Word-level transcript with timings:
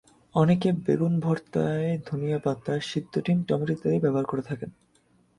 অনেকে 0.35 0.69
বেগুন 0.85 1.13
ভর্তায় 1.19 1.89
ধনিয়া 2.05 2.39
পাতা, 2.39 2.73
সিদ্ধ 2.81 3.13
ডিম, 3.19 3.39
টমেটো 3.47 3.73
ইত্যাদি 3.73 3.97
ব্যবহার 3.99 4.25
করেন। 4.25 4.69